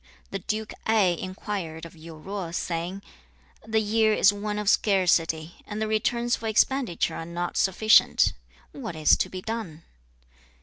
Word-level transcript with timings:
The 0.31 0.39
Duke 0.39 0.73
Ai 0.87 1.15
inquired 1.21 1.85
of 1.85 1.95
Yu 1.95 2.23
Zo, 2.25 2.49
saying, 2.53 3.03
'The 3.67 3.79
year 3.79 4.13
is 4.13 4.33
one 4.33 4.57
of 4.57 4.67
scarcity, 4.67 5.61
and 5.67 5.79
the 5.79 5.87
returns 5.87 6.35
for 6.37 6.47
expenditure 6.47 7.13
are 7.13 7.23
not 7.23 7.55
sufficient; 7.55 8.33
what 8.71 8.95
is 8.95 9.15
to 9.17 9.29
be 9.29 9.43
done?' 9.43 9.83